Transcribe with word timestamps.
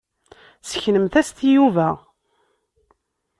Seknemt-as-t 0.69 1.39
i 1.47 1.49
Yuba. 1.53 1.89